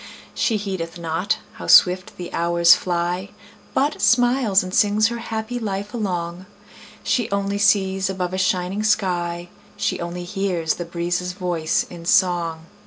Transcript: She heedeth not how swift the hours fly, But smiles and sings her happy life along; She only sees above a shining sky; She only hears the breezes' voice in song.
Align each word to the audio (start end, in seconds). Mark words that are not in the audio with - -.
She 0.33 0.57
heedeth 0.57 0.97
not 0.97 1.37
how 1.61 1.67
swift 1.67 2.17
the 2.17 2.33
hours 2.33 2.73
fly, 2.73 3.29
But 3.75 4.01
smiles 4.01 4.63
and 4.63 4.73
sings 4.73 5.09
her 5.09 5.19
happy 5.19 5.59
life 5.59 5.93
along; 5.93 6.47
She 7.03 7.29
only 7.29 7.59
sees 7.59 8.09
above 8.09 8.33
a 8.33 8.39
shining 8.39 8.81
sky; 8.81 9.49
She 9.77 9.99
only 9.99 10.23
hears 10.23 10.73
the 10.73 10.85
breezes' 10.85 11.33
voice 11.33 11.83
in 11.87 12.05
song. 12.05 12.65